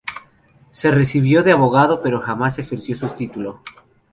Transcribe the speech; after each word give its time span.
Se 0.71 0.89
recibió 0.89 1.43
de 1.43 1.51
abogado 1.51 2.01
pero 2.01 2.21
jamás 2.21 2.57
ejerció 2.57 2.95
su 2.95 3.07
título. 3.09 3.61